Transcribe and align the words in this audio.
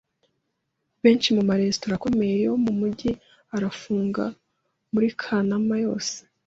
Benshi 1.03 1.27
mu 1.35 1.43
maresitora 1.49 1.93
akomeye 1.95 2.35
yo 2.45 2.53
mu 2.63 2.71
mujyi 2.79 3.11
arafunga 3.55 4.23
muri 4.93 5.07
Kanama 5.21 5.75
yose. 5.85 6.15